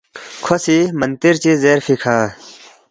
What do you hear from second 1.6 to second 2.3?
زیرفی کھہ